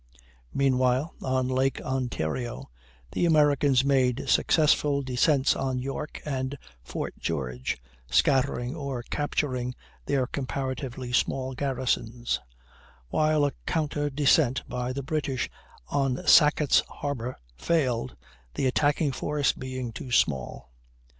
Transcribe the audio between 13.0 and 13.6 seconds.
while a